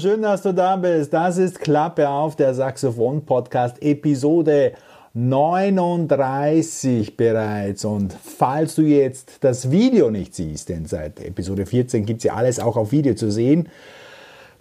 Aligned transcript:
schön, 0.00 0.22
dass 0.22 0.42
du 0.42 0.54
da 0.54 0.76
bist. 0.76 1.12
Das 1.12 1.36
ist 1.36 1.60
Klappe 1.60 2.08
auf 2.08 2.34
der 2.34 2.54
Saxophon 2.54 3.26
Podcast 3.26 3.82
Episode 3.82 4.72
39 5.12 7.18
bereits. 7.18 7.84
Und 7.84 8.14
falls 8.14 8.76
du 8.76 8.82
jetzt 8.82 9.32
das 9.40 9.70
Video 9.70 10.10
nicht 10.10 10.34
siehst, 10.34 10.70
denn 10.70 10.86
seit 10.86 11.20
Episode 11.20 11.66
14 11.66 12.06
gibt 12.06 12.20
es 12.20 12.24
ja 12.24 12.34
alles 12.34 12.60
auch 12.60 12.78
auf 12.78 12.92
Video 12.92 13.14
zu 13.14 13.30
sehen, 13.30 13.68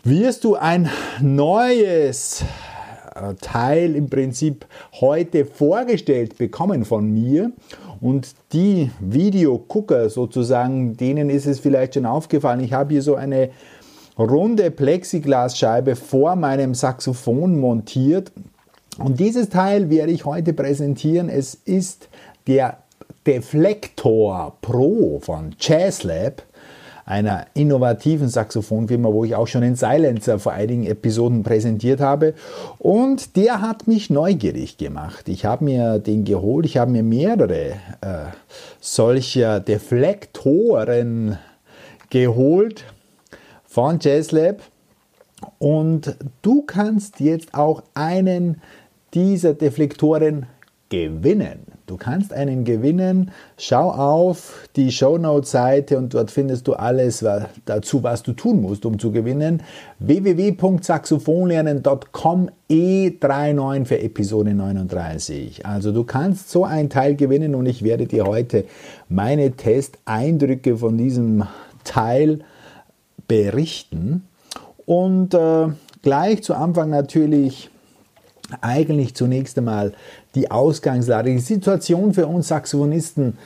wirst 0.03 0.43
du 0.43 0.55
ein 0.55 0.89
neues 1.21 2.43
äh, 3.15 3.33
Teil 3.39 3.95
im 3.95 4.09
Prinzip 4.09 4.65
heute 4.99 5.45
vorgestellt 5.45 6.37
bekommen 6.37 6.83
von 6.83 7.09
mir. 7.09 7.51
Und 8.01 8.33
die 8.51 8.91
Videogucker 8.99 10.09
sozusagen, 10.09 10.97
denen 10.97 11.29
ist 11.29 11.45
es 11.45 11.59
vielleicht 11.59 11.93
schon 11.93 12.05
aufgefallen. 12.05 12.61
Ich 12.61 12.73
habe 12.73 12.93
hier 12.93 13.01
so 13.01 13.15
eine 13.15 13.51
runde 14.19 14.69
Plexiglasscheibe 14.69 15.95
vor 15.95 16.35
meinem 16.35 16.73
Saxophon 16.73 17.57
montiert. 17.59 18.31
Und 18.97 19.19
dieses 19.19 19.49
Teil 19.49 19.89
werde 19.89 20.11
ich 20.11 20.25
heute 20.25 20.53
präsentieren. 20.53 21.29
Es 21.29 21.55
ist 21.55 22.09
der 22.47 22.79
Deflektor 23.25 24.57
Pro 24.61 25.19
von 25.21 25.55
Jazzlab, 25.57 26.43
einer 27.05 27.45
innovativen 27.53 28.27
Saxophonfirma, 28.27 29.11
wo 29.11 29.23
ich 29.23 29.35
auch 29.35 29.47
schon 29.47 29.61
den 29.61 29.75
Silencer 29.75 30.37
vor 30.37 30.51
einigen 30.51 30.85
Episoden 30.85 31.43
präsentiert 31.43 32.01
habe. 32.01 32.33
Und 32.77 33.35
der 33.35 33.61
hat 33.61 33.87
mich 33.87 34.09
neugierig 34.09 34.77
gemacht. 34.77 35.29
Ich 35.29 35.45
habe 35.45 35.63
mir 35.63 35.99
den 35.99 36.25
geholt, 36.25 36.65
ich 36.65 36.77
habe 36.77 36.91
mir 36.91 37.03
mehrere 37.03 37.71
äh, 38.01 38.25
solcher 38.79 39.59
Deflektoren 39.59 41.37
geholt 42.09 42.83
von 43.79 43.97
JazzLab. 43.97 44.61
Und 45.57 46.17
du 46.41 46.63
kannst 46.63 47.21
jetzt 47.21 47.53
auch 47.53 47.81
einen 47.93 48.59
dieser 49.13 49.53
Deflektoren 49.53 50.47
gewinnen. 50.89 51.59
Du 51.85 51.95
kannst 51.95 52.33
einen 52.33 52.65
gewinnen. 52.65 53.31
Schau 53.57 53.91
auf 53.91 54.67
die 54.75 54.91
Shownote-Seite 54.91 55.97
und 55.97 56.13
dort 56.13 56.29
findest 56.29 56.67
du 56.67 56.73
alles 56.73 57.25
dazu, 57.63 58.03
was 58.03 58.21
du 58.21 58.33
tun 58.33 58.61
musst, 58.61 58.85
um 58.85 58.99
zu 58.99 59.13
gewinnen. 59.13 59.63
www.saxophonlernen.com 59.99 62.49
E39 62.69 63.85
für 63.85 64.01
Episode 64.01 64.55
39. 64.55 65.65
Also 65.65 65.93
du 65.93 66.03
kannst 66.03 66.51
so 66.51 66.65
ein 66.65 66.89
Teil 66.89 67.15
gewinnen 67.15 67.55
und 67.55 67.65
ich 67.65 67.81
werde 67.81 68.07
dir 68.07 68.25
heute 68.25 68.65
meine 69.07 69.51
Testeindrücke 69.51 70.75
von 70.75 70.97
diesem 70.97 71.45
Teil 71.85 72.43
berichten. 73.29 74.27
Und 74.85 75.33
äh, 75.33 75.67
gleich 76.01 76.43
zu 76.43 76.53
Anfang 76.53 76.89
natürlich 76.89 77.69
eigentlich 78.59 79.15
zunächst 79.15 79.57
einmal 79.57 79.93
die 80.35 80.51
Ausgangslage, 80.51 81.31
die 81.31 81.39
Situation 81.39 82.13
für 82.13 82.27
uns 82.27 82.49
Saxophonisten. 82.49 83.37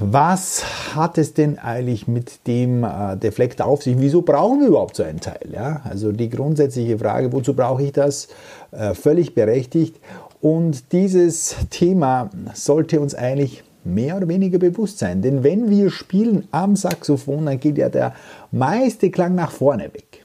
Was 0.00 0.64
hat 0.94 1.18
es 1.18 1.34
denn 1.34 1.58
eigentlich 1.58 2.06
mit 2.06 2.46
dem 2.46 2.84
äh, 2.84 3.16
Deflekt 3.16 3.60
auf 3.60 3.82
sich? 3.82 3.98
Wieso 3.98 4.22
brauchen 4.22 4.60
wir 4.60 4.68
überhaupt 4.68 4.96
so 4.96 5.02
einen 5.02 5.20
Teil? 5.20 5.48
Ja? 5.50 5.80
Also 5.84 6.12
die 6.12 6.28
grundsätzliche 6.28 6.98
Frage, 6.98 7.32
wozu 7.32 7.54
brauche 7.54 7.82
ich 7.82 7.92
das? 7.92 8.28
Äh, 8.70 8.94
völlig 8.94 9.34
berechtigt. 9.34 9.96
Und 10.40 10.92
dieses 10.92 11.56
Thema 11.70 12.30
sollte 12.54 13.00
uns 13.00 13.14
eigentlich 13.14 13.64
mehr 13.94 14.16
oder 14.16 14.28
weniger 14.28 14.58
bewusst 14.58 14.98
sein. 14.98 15.22
Denn 15.22 15.42
wenn 15.42 15.70
wir 15.70 15.90
spielen 15.90 16.46
am 16.50 16.76
Saxophon, 16.76 17.46
dann 17.46 17.60
geht 17.60 17.78
ja 17.78 17.88
der 17.88 18.14
meiste 18.52 19.10
Klang 19.10 19.34
nach 19.34 19.50
vorne 19.50 19.84
weg. 19.94 20.24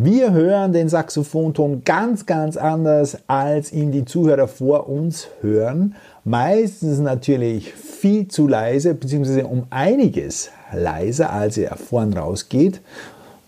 Wir 0.00 0.32
hören 0.32 0.72
den 0.72 0.88
Saxophonton 0.88 1.82
ganz, 1.84 2.24
ganz 2.24 2.56
anders, 2.56 3.18
als 3.26 3.72
ihn 3.72 3.90
die 3.90 4.04
Zuhörer 4.04 4.46
vor 4.46 4.88
uns 4.88 5.26
hören. 5.40 5.96
Meistens 6.22 7.00
natürlich 7.00 7.72
viel 7.72 8.28
zu 8.28 8.46
leise, 8.46 8.94
beziehungsweise 8.94 9.48
um 9.48 9.66
einiges 9.70 10.50
leiser, 10.72 11.32
als 11.32 11.58
er 11.58 11.74
vorn 11.76 12.12
rausgeht. 12.12 12.80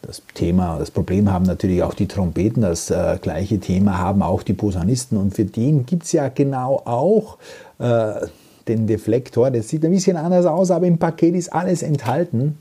Das 0.03 0.23
Thema, 0.35 0.77
das 0.79 0.91
Problem 0.91 1.31
haben 1.31 1.45
natürlich 1.45 1.85
auch 1.85 1.95
die 1.95 2.09
Trompeten, 2.09 2.63
das 2.63 2.91
äh, 2.91 3.19
gleiche 3.23 3.61
Thema 3.61 3.99
haben 3.99 4.23
auch 4.23 4.43
die 4.43 4.55
Posaunisten 4.55 5.19
und 5.19 5.35
für 5.35 5.45
den 5.45 5.87
gibt 5.87 6.03
es 6.03 6.11
ja 6.11 6.29
genau 6.31 6.83
auch 6.85 7.39
äh, 7.79 8.27
den 8.71 8.87
Deflektor. 8.87 9.51
Das 9.51 9.69
sieht 9.69 9.85
ein 9.85 9.91
bisschen 9.91 10.17
anders 10.17 10.47
aus, 10.47 10.71
aber 10.71 10.87
im 10.87 10.99
Paket 10.99 11.35
ist 11.35 11.53
alles 11.53 11.83
enthalten. 11.83 12.59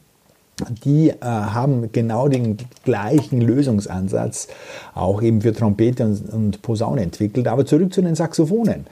Die 0.83 1.09
äh, 1.09 1.15
haben 1.21 1.89
genau 1.91 2.27
den 2.27 2.57
gleichen 2.83 3.39
Lösungsansatz 3.39 4.49
auch 4.93 5.21
eben 5.21 5.41
für 5.41 5.53
Trompete 5.53 6.03
und, 6.03 6.33
und 6.33 6.61
Posaune 6.61 7.01
entwickelt. 7.01 7.47
Aber 7.47 7.65
zurück 7.65 7.93
zu 7.93 8.01
den 8.01 8.15
Saxophonen. 8.15 8.87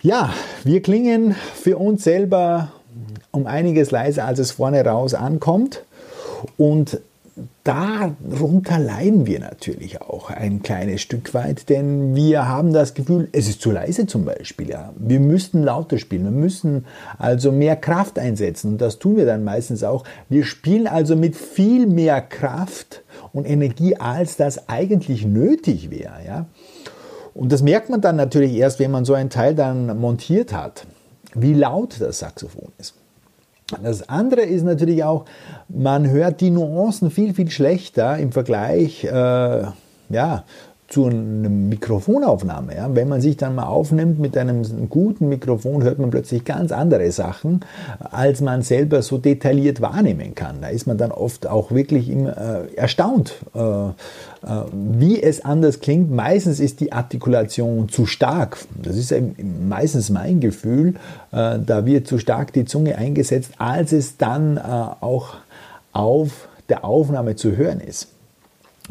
Ja, 0.00 0.32
wir 0.64 0.80
klingen 0.80 1.34
für 1.54 1.76
uns 1.76 2.04
selber 2.04 2.72
um 3.30 3.46
einiges 3.46 3.90
leiser, 3.90 4.24
als 4.24 4.38
es 4.38 4.52
vorne 4.52 4.84
raus 4.84 5.14
ankommt. 5.14 5.84
Und 6.56 7.00
darunter 7.64 8.78
leiden 8.78 9.26
wir 9.26 9.40
natürlich 9.40 10.02
auch 10.02 10.30
ein 10.30 10.62
kleines 10.62 11.00
Stück 11.00 11.32
weit, 11.34 11.68
denn 11.68 12.14
wir 12.14 12.48
haben 12.48 12.72
das 12.72 12.94
Gefühl, 12.94 13.28
es 13.32 13.48
ist 13.48 13.60
zu 13.62 13.70
leise 13.70 14.06
zum 14.06 14.24
Beispiel. 14.24 14.68
Ja. 14.68 14.92
Wir 14.96 15.20
müssten 15.20 15.62
lauter 15.62 15.98
spielen, 15.98 16.24
wir 16.24 16.30
müssen 16.30 16.84
also 17.18 17.50
mehr 17.50 17.76
Kraft 17.76 18.18
einsetzen 18.18 18.72
und 18.72 18.80
das 18.80 18.98
tun 18.98 19.16
wir 19.16 19.26
dann 19.26 19.44
meistens 19.44 19.82
auch. 19.84 20.04
Wir 20.28 20.44
spielen 20.44 20.86
also 20.86 21.16
mit 21.16 21.36
viel 21.36 21.86
mehr 21.86 22.20
Kraft 22.20 23.02
und 23.32 23.48
Energie, 23.48 23.96
als 23.96 24.36
das 24.36 24.68
eigentlich 24.68 25.24
nötig 25.24 25.90
wäre. 25.90 26.16
Ja. 26.26 26.46
Und 27.34 27.50
das 27.52 27.62
merkt 27.62 27.88
man 27.88 28.00
dann 28.00 28.16
natürlich 28.16 28.52
erst, 28.52 28.78
wenn 28.78 28.90
man 28.90 29.04
so 29.04 29.14
ein 29.14 29.30
Teil 29.30 29.54
dann 29.54 29.98
montiert 29.98 30.52
hat, 30.52 30.86
wie 31.34 31.54
laut 31.54 31.96
das 31.98 32.18
Saxophon 32.18 32.72
ist. 32.78 32.94
Das 33.82 34.08
andere 34.08 34.42
ist 34.42 34.64
natürlich 34.64 35.02
auch, 35.04 35.24
man 35.68 36.08
hört 36.10 36.40
die 36.40 36.50
Nuancen 36.50 37.10
viel, 37.10 37.32
viel 37.34 37.50
schlechter 37.50 38.18
im 38.18 38.32
Vergleich 38.32 39.04
äh, 39.04 39.64
ja, 40.12 40.44
zu 40.92 41.06
einer 41.06 41.48
Mikrofonaufnahme. 41.48 42.76
Ja. 42.76 42.94
Wenn 42.94 43.08
man 43.08 43.22
sich 43.22 43.38
dann 43.38 43.54
mal 43.54 43.64
aufnimmt 43.64 44.18
mit 44.18 44.36
einem 44.36 44.90
guten 44.90 45.30
Mikrofon, 45.30 45.82
hört 45.82 45.98
man 45.98 46.10
plötzlich 46.10 46.44
ganz 46.44 46.70
andere 46.70 47.10
Sachen, 47.12 47.60
als 47.98 48.42
man 48.42 48.60
selber 48.60 49.00
so 49.00 49.16
detailliert 49.16 49.80
wahrnehmen 49.80 50.34
kann. 50.34 50.56
Da 50.60 50.68
ist 50.68 50.86
man 50.86 50.98
dann 50.98 51.10
oft 51.10 51.46
auch 51.46 51.70
wirklich 51.70 52.10
im, 52.10 52.26
äh, 52.26 52.74
erstaunt, 52.76 53.36
äh, 53.54 53.60
äh, 53.60 53.92
wie 54.72 55.22
es 55.22 55.42
anders 55.42 55.80
klingt. 55.80 56.10
Meistens 56.10 56.60
ist 56.60 56.80
die 56.80 56.92
Artikulation 56.92 57.88
zu 57.88 58.04
stark. 58.04 58.58
Das 58.82 58.96
ist 58.96 59.14
meistens 59.66 60.10
mein 60.10 60.40
Gefühl. 60.40 60.96
Äh, 61.32 61.58
da 61.64 61.86
wird 61.86 62.06
zu 62.06 62.18
stark 62.18 62.52
die 62.52 62.66
Zunge 62.66 62.98
eingesetzt, 62.98 63.52
als 63.56 63.92
es 63.92 64.18
dann 64.18 64.58
äh, 64.58 64.60
auch 64.60 65.36
auf 65.94 66.48
der 66.68 66.84
Aufnahme 66.84 67.34
zu 67.34 67.56
hören 67.56 67.80
ist. 67.80 68.08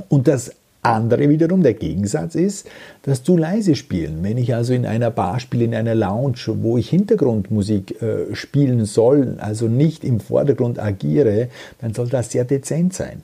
Und 0.10 0.28
das 0.28 0.52
andere 0.82 1.30
wiederum, 1.30 1.62
der 1.64 1.76
Gegensatz 1.76 2.36
ist, 2.36 2.68
dass 3.04 3.24
zu 3.24 3.38
leise 3.38 3.76
spielen. 3.76 4.24
Wenn 4.24 4.38
ich 4.38 4.56
also 4.56 4.74
in 4.74 4.86
einer 4.86 5.12
Bar 5.12 5.40
spiele, 5.40 5.66
in 5.66 5.76
einer 5.76 5.96
Lounge, 5.96 6.40
wo 6.62 6.78
ich 6.78 6.90
Hintergrundmusik 6.90 8.02
äh, 8.02 8.36
spielen 8.36 8.86
soll, 8.86 9.38
also 9.40 9.68
nicht 9.68 10.04
im 10.04 10.20
Vordergrund 10.20 10.80
agiere, 10.80 11.50
dann 11.80 11.94
soll 11.94 12.10
das 12.10 12.32
sehr 12.32 12.46
dezent 12.46 12.94
sein. 12.94 13.24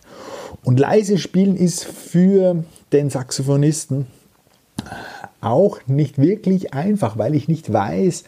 Und 0.64 0.80
leise 0.80 1.18
spielen 1.18 1.56
ist 1.56 1.86
für 1.86 2.64
den 2.92 3.10
Saxophonisten 3.10 4.06
auch 5.42 5.80
nicht 5.88 6.20
wirklich 6.20 6.74
einfach, 6.74 7.18
weil 7.18 7.36
ich 7.36 7.48
nicht 7.48 7.72
weiß, 7.72 8.24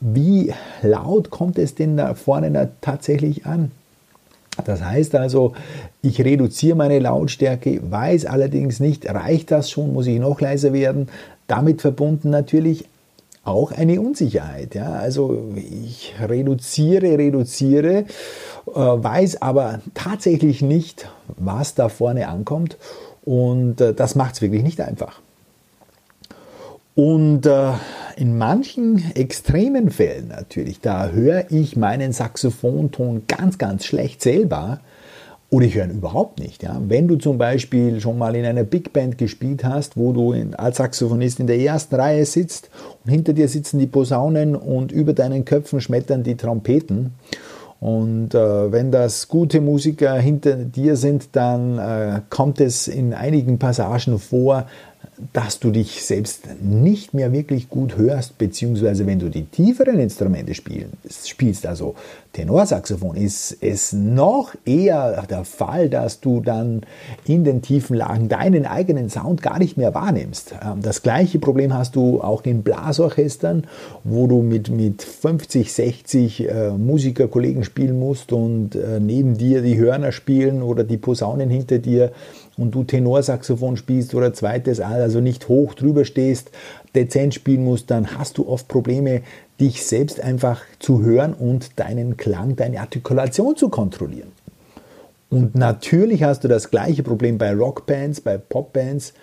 wie 0.00 0.52
laut 0.82 1.30
kommt 1.30 1.58
es 1.58 1.74
denn 1.74 1.96
da 1.96 2.14
vorne 2.14 2.70
tatsächlich 2.80 3.46
an. 3.46 3.70
Das 4.64 4.82
heißt 4.82 5.14
also, 5.14 5.52
ich 6.02 6.22
reduziere 6.24 6.76
meine 6.76 6.98
Lautstärke, 6.98 7.80
weiß 7.90 8.26
allerdings 8.26 8.80
nicht, 8.80 9.08
reicht 9.08 9.50
das 9.50 9.70
schon, 9.70 9.92
muss 9.92 10.06
ich 10.06 10.18
noch 10.18 10.40
leiser 10.40 10.72
werden. 10.72 11.08
Damit 11.46 11.80
verbunden 11.80 12.30
natürlich 12.30 12.86
auch 13.44 13.72
eine 13.72 14.00
Unsicherheit. 14.00 14.74
Ja? 14.74 14.92
Also 14.92 15.52
ich 15.56 16.14
reduziere, 16.20 17.18
reduziere, 17.18 17.98
äh, 17.98 18.04
weiß 18.74 19.42
aber 19.42 19.80
tatsächlich 19.94 20.62
nicht, 20.62 21.08
was 21.36 21.74
da 21.74 21.88
vorne 21.88 22.28
ankommt 22.28 22.76
und 23.24 23.80
äh, 23.80 23.94
das 23.94 24.14
macht 24.14 24.34
es 24.34 24.42
wirklich 24.42 24.62
nicht 24.62 24.80
einfach. 24.80 25.20
Und 26.94 27.46
äh, 27.46 27.72
in 28.16 28.36
manchen 28.36 29.12
extremen 29.14 29.90
Fällen 29.90 30.28
natürlich, 30.28 30.80
da 30.80 31.08
höre 31.10 31.50
ich 31.50 31.76
meinen 31.76 32.12
Saxophonton 32.12 33.22
ganz, 33.28 33.58
ganz 33.58 33.84
schlecht 33.84 34.22
selber 34.22 34.80
oder 35.50 35.66
ich 35.66 35.74
höre 35.74 35.84
ihn 35.84 35.90
überhaupt 35.90 36.38
nicht. 36.38 36.62
Ja? 36.62 36.80
Wenn 36.86 37.08
du 37.08 37.16
zum 37.16 37.38
Beispiel 37.38 38.00
schon 38.00 38.18
mal 38.18 38.36
in 38.36 38.44
einer 38.44 38.64
Big 38.64 38.92
Band 38.92 39.18
gespielt 39.18 39.64
hast, 39.64 39.96
wo 39.96 40.12
du 40.12 40.32
in, 40.32 40.54
als 40.54 40.76
Saxophonist 40.76 41.40
in 41.40 41.46
der 41.46 41.58
ersten 41.58 41.96
Reihe 41.96 42.24
sitzt 42.24 42.70
und 43.04 43.10
hinter 43.10 43.32
dir 43.32 43.48
sitzen 43.48 43.78
die 43.78 43.86
Posaunen 43.86 44.54
und 44.54 44.92
über 44.92 45.12
deinen 45.12 45.44
Köpfen 45.44 45.80
schmettern 45.80 46.22
die 46.22 46.36
Trompeten 46.36 47.14
Und 47.80 48.34
äh, 48.34 48.70
wenn 48.72 48.92
das 48.92 49.26
gute 49.26 49.60
Musiker 49.60 50.14
hinter 50.16 50.54
dir 50.54 50.96
sind, 50.96 51.30
dann 51.32 51.78
äh, 51.78 52.20
kommt 52.28 52.60
es 52.60 52.86
in 52.86 53.14
einigen 53.14 53.58
Passagen 53.58 54.18
vor, 54.18 54.66
dass 55.32 55.60
du 55.60 55.70
dich 55.70 56.04
selbst 56.04 56.44
nicht 56.62 57.14
mehr 57.14 57.32
wirklich 57.32 57.68
gut 57.68 57.96
hörst, 57.96 58.38
beziehungsweise 58.38 59.06
wenn 59.06 59.18
du 59.18 59.28
die 59.28 59.44
tieferen 59.44 59.98
Instrumente 59.98 60.54
spielst, 60.54 61.66
also 61.66 61.94
Tenorsaxophon, 62.32 63.16
ist 63.16 63.56
es 63.60 63.92
noch 63.92 64.54
eher 64.64 65.26
der 65.28 65.44
Fall, 65.44 65.88
dass 65.88 66.20
du 66.20 66.40
dann 66.40 66.82
in 67.24 67.42
den 67.42 67.60
tiefen 67.60 67.96
Lagen 67.96 68.28
deinen 68.28 68.66
eigenen 68.66 69.10
Sound 69.10 69.42
gar 69.42 69.58
nicht 69.58 69.76
mehr 69.76 69.94
wahrnimmst. 69.94 70.54
Ähm, 70.62 70.80
das 70.80 71.02
gleiche 71.02 71.40
Problem 71.40 71.74
hast 71.74 71.96
du 71.96 72.20
auch 72.20 72.44
in 72.44 72.62
Blasorchestern, 72.62 73.64
wo 74.04 74.28
du 74.28 74.42
mit, 74.42 74.70
mit 74.70 75.02
50, 75.02 75.72
60 75.72 76.48
äh, 76.48 76.70
Musikerkollegen 76.70 77.64
spielen 77.64 77.98
musst 77.98 78.32
und 78.32 78.76
äh, 78.76 79.00
neben 79.00 79.36
dir 79.36 79.62
die 79.62 79.76
Hörner 79.76 80.12
spielen 80.12 80.62
oder 80.62 80.84
die 80.84 80.98
Posaunen 80.98 81.50
hinter 81.50 81.78
dir 81.78 82.12
und 82.56 82.74
du 82.74 82.84
Tenorsaxophon 82.84 83.76
spielst 83.76 84.14
oder 84.14 84.32
zweites 84.34 84.80
Alt, 84.80 85.00
also 85.00 85.20
nicht 85.20 85.48
hoch 85.48 85.74
drüber 85.74 86.04
stehst, 86.04 86.50
dezent 86.94 87.34
spielen 87.34 87.64
musst, 87.64 87.90
dann 87.90 88.18
hast 88.18 88.38
du 88.38 88.48
oft 88.48 88.68
Probleme, 88.68 89.22
dich 89.60 89.84
selbst 89.84 90.20
einfach 90.20 90.62
zu 90.78 91.02
hören 91.02 91.34
und 91.34 91.78
deinen 91.78 92.16
Klang, 92.16 92.56
deine 92.56 92.80
Artikulation 92.80 93.56
zu 93.56 93.68
kontrollieren. 93.68 94.32
Und 95.28 95.54
natürlich 95.54 96.24
hast 96.24 96.42
du 96.42 96.48
das 96.48 96.70
gleiche 96.70 97.02
Problem 97.02 97.38
bei 97.38 97.54
Rockbands, 97.54 98.20
bei 98.20 98.36
Popbands, 98.36 99.14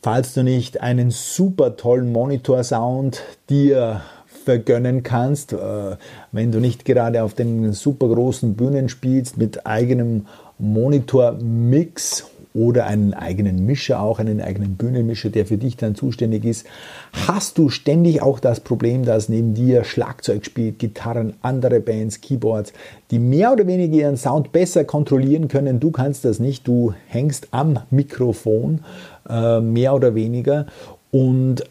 falls 0.00 0.32
du 0.34 0.44
nicht 0.44 0.80
einen 0.80 1.10
super 1.10 1.76
tollen 1.76 2.12
Monitor-Sound 2.12 3.22
dir 3.48 4.02
vergönnen 4.44 5.02
kannst, 5.02 5.52
äh, 5.52 5.96
wenn 6.32 6.52
du 6.52 6.60
nicht 6.60 6.84
gerade 6.84 7.22
auf 7.22 7.34
den 7.34 7.72
super 7.72 8.08
großen 8.08 8.54
Bühnen 8.54 8.88
spielst 8.88 9.36
mit 9.36 9.66
eigenem 9.66 10.26
Monitor-Mix 10.58 12.29
oder 12.52 12.86
einen 12.86 13.14
eigenen 13.14 13.64
Mischer, 13.64 14.00
auch 14.00 14.18
einen 14.18 14.40
eigenen 14.40 14.76
Bühnenmischer, 14.76 15.30
der 15.30 15.46
für 15.46 15.56
dich 15.56 15.76
dann 15.76 15.94
zuständig 15.94 16.44
ist, 16.44 16.66
hast 17.12 17.58
du 17.58 17.68
ständig 17.68 18.22
auch 18.22 18.40
das 18.40 18.60
Problem, 18.60 19.04
dass 19.04 19.28
neben 19.28 19.54
dir 19.54 19.84
Schlagzeug 19.84 20.44
spielt, 20.44 20.78
Gitarren, 20.78 21.34
andere 21.42 21.80
Bands, 21.80 22.20
Keyboards, 22.20 22.72
die 23.10 23.20
mehr 23.20 23.52
oder 23.52 23.66
weniger 23.66 23.94
ihren 23.94 24.16
Sound 24.16 24.50
besser 24.52 24.84
kontrollieren 24.84 25.48
können. 25.48 25.78
Du 25.78 25.90
kannst 25.92 26.24
das 26.24 26.40
nicht, 26.40 26.66
du 26.66 26.94
hängst 27.06 27.48
am 27.52 27.78
Mikrofon, 27.90 28.80
äh, 29.28 29.60
mehr 29.60 29.94
oder 29.94 30.14
weniger 30.14 30.66
und 31.12 31.64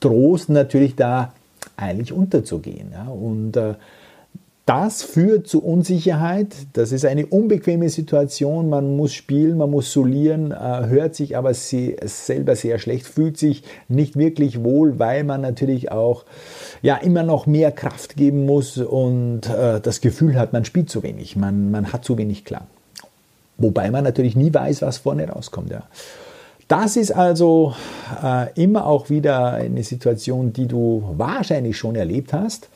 drohst 0.00 0.50
natürlich 0.50 0.94
da 0.94 1.32
eigentlich 1.76 2.12
unterzugehen. 2.12 2.90
Ja? 2.92 3.08
Und 3.08 3.56
äh, 3.56 3.74
das 4.68 5.02
führt 5.02 5.48
zu 5.48 5.64
Unsicherheit. 5.64 6.54
Das 6.74 6.92
ist 6.92 7.06
eine 7.06 7.24
unbequeme 7.24 7.88
Situation. 7.88 8.68
Man 8.68 8.98
muss 8.98 9.14
spielen, 9.14 9.56
man 9.56 9.70
muss 9.70 9.90
solieren, 9.90 10.52
äh, 10.52 10.86
hört 10.88 11.14
sich 11.14 11.38
aber 11.38 11.54
selber 11.54 12.54
sehr 12.54 12.78
schlecht, 12.78 13.06
fühlt 13.06 13.38
sich 13.38 13.62
nicht 13.88 14.16
wirklich 14.16 14.62
wohl, 14.62 14.98
weil 14.98 15.24
man 15.24 15.40
natürlich 15.40 15.90
auch 15.90 16.26
ja, 16.82 16.96
immer 16.96 17.22
noch 17.22 17.46
mehr 17.46 17.72
Kraft 17.72 18.14
geben 18.16 18.44
muss 18.44 18.76
und 18.76 19.48
äh, 19.48 19.80
das 19.80 20.02
Gefühl 20.02 20.38
hat, 20.38 20.52
man 20.52 20.66
spielt 20.66 20.90
zu 20.90 21.02
wenig, 21.02 21.34
man, 21.34 21.70
man 21.70 21.90
hat 21.94 22.04
zu 22.04 22.18
wenig 22.18 22.44
Klang. 22.44 22.66
Wobei 23.56 23.90
man 23.90 24.04
natürlich 24.04 24.36
nie 24.36 24.52
weiß, 24.52 24.82
was 24.82 24.98
vorne 24.98 25.30
rauskommt. 25.30 25.70
Ja. 25.70 25.84
Das 26.68 26.98
ist 26.98 27.12
also 27.12 27.72
äh, 28.22 28.52
immer 28.62 28.86
auch 28.86 29.08
wieder 29.08 29.52
eine 29.52 29.82
Situation, 29.82 30.52
die 30.52 30.66
du 30.66 31.02
wahrscheinlich 31.16 31.78
schon 31.78 31.96
erlebt 31.96 32.34
hast. 32.34 32.68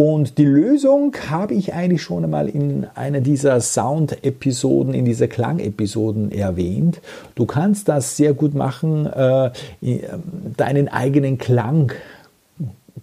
Und 0.00 0.38
die 0.38 0.44
Lösung 0.44 1.12
habe 1.28 1.54
ich 1.54 1.74
eigentlich 1.74 2.02
schon 2.02 2.22
einmal 2.22 2.48
in 2.48 2.86
einer 2.94 3.20
dieser 3.20 3.60
Sound-Episoden, 3.60 4.94
in 4.94 5.04
dieser 5.04 5.26
Klang-Episoden 5.26 6.30
erwähnt. 6.30 7.00
Du 7.34 7.46
kannst 7.46 7.88
das 7.88 8.16
sehr 8.16 8.32
gut 8.32 8.54
machen, 8.54 9.06
äh, 9.06 9.50
deinen 10.56 10.86
eigenen 10.86 11.36
Klang 11.36 11.90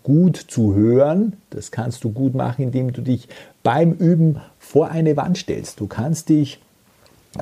gut 0.04 0.38
zu 0.38 0.74
hören. 0.74 1.34
Das 1.50 1.70
kannst 1.70 2.06
du 2.06 2.12
gut 2.12 2.34
machen, 2.34 2.62
indem 2.64 2.94
du 2.94 3.02
dich 3.02 3.28
beim 3.62 3.92
Üben 3.92 4.38
vor 4.58 4.90
eine 4.90 5.18
Wand 5.18 5.38
stellst. 5.38 5.82
Du 5.82 5.88
kannst 5.88 6.30
dich 6.30 6.62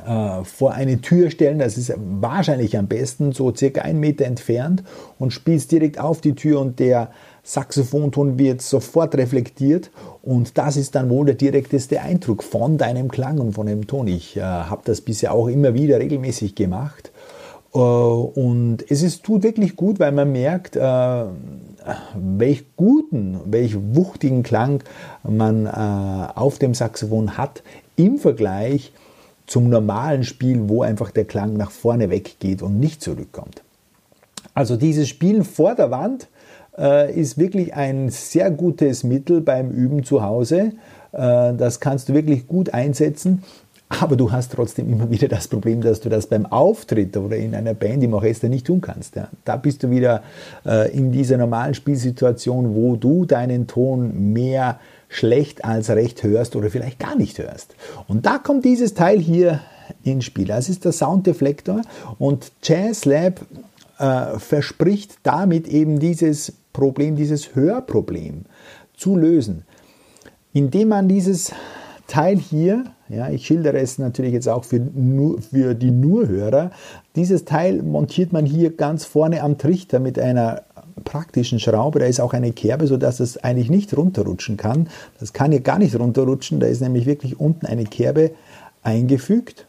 äh, 0.04 0.42
vor 0.42 0.72
eine 0.72 1.00
Tür 1.00 1.30
stellen, 1.30 1.60
das 1.60 1.78
ist 1.78 1.94
wahrscheinlich 1.96 2.76
am 2.76 2.88
besten, 2.88 3.30
so 3.30 3.54
circa 3.54 3.82
einen 3.82 4.00
Meter 4.00 4.24
entfernt 4.24 4.82
und 5.20 5.32
spielst 5.32 5.70
direkt 5.70 6.00
auf 6.00 6.20
die 6.20 6.34
Tür 6.34 6.60
und 6.60 6.80
der 6.80 7.10
Saxophonton 7.44 8.38
wird 8.38 8.62
sofort 8.62 9.14
reflektiert 9.16 9.90
und 10.22 10.56
das 10.56 10.78
ist 10.78 10.94
dann 10.94 11.10
wohl 11.10 11.26
der 11.26 11.34
direkteste 11.34 12.00
Eindruck 12.00 12.42
von 12.42 12.78
deinem 12.78 13.10
Klang 13.10 13.38
und 13.38 13.52
von 13.52 13.66
dem 13.66 13.86
Ton. 13.86 14.08
Ich 14.08 14.38
äh, 14.38 14.40
habe 14.40 14.80
das 14.86 15.02
bisher 15.02 15.32
auch 15.32 15.48
immer 15.48 15.74
wieder 15.74 16.00
regelmäßig 16.00 16.54
gemacht 16.54 17.12
äh, 17.74 17.78
und 17.78 18.78
es 18.88 19.02
ist, 19.02 19.24
tut 19.24 19.42
wirklich 19.42 19.76
gut, 19.76 20.00
weil 20.00 20.12
man 20.12 20.32
merkt, 20.32 20.76
äh, 20.76 21.24
welch 22.14 22.64
guten, 22.76 23.40
welch 23.44 23.76
wuchtigen 23.76 24.42
Klang 24.42 24.82
man 25.22 25.66
äh, 25.66 25.70
auf 26.34 26.58
dem 26.58 26.72
Saxophon 26.72 27.36
hat 27.36 27.62
im 27.96 28.16
Vergleich 28.18 28.92
zum 29.46 29.68
normalen 29.68 30.24
Spiel, 30.24 30.68
wo 30.68 30.82
einfach 30.82 31.10
der 31.10 31.26
Klang 31.26 31.58
nach 31.58 31.70
vorne 31.70 32.08
weggeht 32.08 32.62
und 32.62 32.80
nicht 32.80 33.02
zurückkommt. 33.02 33.62
Also 34.54 34.76
dieses 34.76 35.08
Spielen 35.08 35.44
vor 35.44 35.74
der 35.74 35.90
Wand 35.90 36.28
ist 36.76 37.38
wirklich 37.38 37.74
ein 37.74 38.08
sehr 38.08 38.50
gutes 38.50 39.04
Mittel 39.04 39.40
beim 39.40 39.70
Üben 39.70 40.04
zu 40.04 40.22
Hause. 40.22 40.72
Äh, 41.14 41.54
das 41.54 41.80
kannst 41.80 42.08
du 42.08 42.14
wirklich 42.14 42.46
gut 42.46 42.74
einsetzen. 42.74 43.42
Aber 43.88 44.16
du 44.16 44.32
hast 44.32 44.52
trotzdem 44.52 44.90
immer 44.90 45.10
wieder 45.10 45.28
das 45.28 45.46
Problem, 45.46 45.80
dass 45.80 46.00
du 46.00 46.08
das 46.08 46.26
beim 46.26 46.46
Auftritt 46.46 47.16
oder 47.16 47.36
in 47.36 47.54
einer 47.54 47.74
Band 47.74 48.02
im 48.02 48.14
Orchester 48.14 48.48
nicht 48.48 48.66
tun 48.66 48.80
kannst. 48.80 49.14
Ja. 49.14 49.28
Da 49.44 49.56
bist 49.56 49.82
du 49.82 49.90
wieder 49.90 50.22
äh, 50.66 50.90
in 50.96 51.12
dieser 51.12 51.36
normalen 51.36 51.74
Spielsituation, 51.74 52.74
wo 52.74 52.96
du 52.96 53.24
deinen 53.24 53.66
Ton 53.66 54.32
mehr 54.32 54.80
schlecht 55.08 55.64
als 55.64 55.90
recht 55.90 56.22
hörst 56.22 56.56
oder 56.56 56.70
vielleicht 56.70 56.98
gar 56.98 57.14
nicht 57.14 57.38
hörst. 57.38 57.76
Und 58.08 58.26
da 58.26 58.38
kommt 58.38 58.64
dieses 58.64 58.94
Teil 58.94 59.20
hier 59.20 59.60
ins 60.02 60.24
Spiel. 60.24 60.46
Das 60.46 60.68
ist 60.68 60.84
der 60.84 60.92
Sounddeflektor 60.92 61.82
und 62.18 62.50
Jazz 62.62 63.04
Lab 63.04 63.42
äh, 63.98 64.38
verspricht 64.38 65.18
damit 65.22 65.68
eben 65.68 66.00
dieses 66.00 66.54
Problem, 66.74 67.16
dieses 67.16 67.54
Hörproblem 67.54 68.44
zu 68.94 69.16
lösen, 69.16 69.62
indem 70.52 70.88
man 70.88 71.08
dieses 71.08 71.52
Teil 72.06 72.36
hier, 72.36 72.84
ja, 73.08 73.30
ich 73.30 73.46
schildere 73.46 73.78
es 73.78 73.98
natürlich 73.98 74.34
jetzt 74.34 74.48
auch 74.48 74.64
für, 74.64 74.78
nur, 74.78 75.40
für 75.40 75.74
die 75.74 75.90
Nurhörer, 75.90 76.70
dieses 77.16 77.46
Teil 77.46 77.82
montiert 77.82 78.34
man 78.34 78.44
hier 78.44 78.76
ganz 78.76 79.06
vorne 79.06 79.42
am 79.42 79.56
Trichter 79.56 80.00
mit 80.00 80.18
einer 80.18 80.62
praktischen 81.04 81.58
Schraube. 81.58 81.98
Da 81.98 82.06
ist 82.06 82.20
auch 82.20 82.34
eine 82.34 82.52
Kerbe, 82.52 82.86
sodass 82.86 83.20
es 83.20 83.38
eigentlich 83.38 83.70
nicht 83.70 83.96
runterrutschen 83.96 84.56
kann. 84.56 84.88
Das 85.18 85.32
kann 85.32 85.50
hier 85.50 85.60
gar 85.60 85.78
nicht 85.78 85.98
runterrutschen, 85.98 86.60
da 86.60 86.66
ist 86.66 86.82
nämlich 86.82 87.06
wirklich 87.06 87.40
unten 87.40 87.66
eine 87.66 87.84
Kerbe 87.84 88.32
eingefügt. 88.82 89.66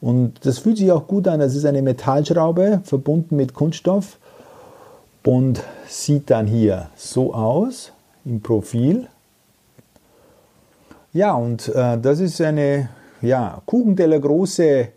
Und 0.00 0.44
das 0.44 0.58
fühlt 0.58 0.78
sich 0.78 0.90
auch 0.92 1.06
gut 1.06 1.28
an. 1.28 1.40
Das 1.40 1.54
ist 1.54 1.64
eine 1.64 1.82
Metallschraube 1.82 2.80
verbunden 2.84 3.36
mit 3.36 3.54
Kunststoff 3.54 4.18
und 5.28 5.62
sieht 5.86 6.30
dann 6.30 6.46
hier 6.46 6.88
so 6.96 7.34
aus 7.34 7.92
im 8.24 8.40
Profil. 8.40 9.08
Ja, 11.12 11.34
und 11.34 11.68
äh, 11.68 11.98
das 11.98 12.20
ist 12.20 12.40
eine 12.40 12.88
ja, 13.20 13.60
Kuchenteller 13.66 14.20
große 14.20 14.88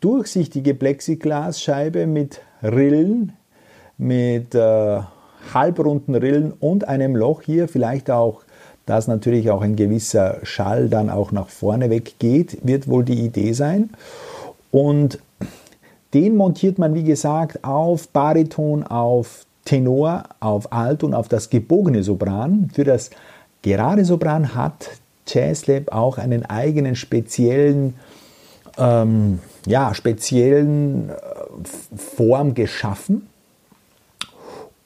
durchsichtige 0.00 0.72
Plexiglasscheibe 0.72 2.06
mit 2.06 2.40
Rillen, 2.62 3.34
mit 3.98 4.54
äh, 4.54 5.00
halbrunden 5.52 6.14
Rillen 6.14 6.54
und 6.58 6.88
einem 6.88 7.14
Loch 7.14 7.42
hier, 7.42 7.68
vielleicht 7.68 8.10
auch, 8.10 8.44
dass 8.86 9.06
natürlich 9.06 9.50
auch 9.50 9.60
ein 9.60 9.76
gewisser 9.76 10.38
Schall 10.44 10.88
dann 10.88 11.10
auch 11.10 11.30
nach 11.30 11.50
vorne 11.50 11.90
weggeht, 11.90 12.56
wird 12.62 12.88
wohl 12.88 13.04
die 13.04 13.20
Idee 13.22 13.52
sein. 13.52 13.90
Und 14.70 15.18
den 16.14 16.36
montiert 16.36 16.78
man, 16.78 16.94
wie 16.94 17.04
gesagt, 17.04 17.64
auf 17.64 18.08
Bariton, 18.08 18.82
auf 18.82 19.44
Tenor, 19.68 20.22
auf 20.40 20.72
Alt 20.72 21.04
und 21.04 21.12
auf 21.12 21.28
das 21.28 21.50
gebogene 21.50 22.02
Sopran. 22.02 22.70
Für 22.72 22.84
das 22.84 23.10
gerade 23.60 24.06
Sopran 24.06 24.54
hat 24.54 24.88
Jazzlab 25.26 25.92
auch 25.92 26.16
einen 26.16 26.46
eigenen 26.46 26.96
speziellen, 26.96 27.94
ähm, 28.78 29.40
ja, 29.66 29.92
speziellen 29.92 31.10
äh, 31.10 31.12
Form 32.16 32.54
geschaffen. 32.54 33.28